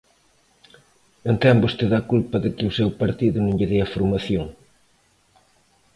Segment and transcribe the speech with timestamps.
[1.25, 4.45] Non ten vostede a culpa de que o seu partido non lle dea formación.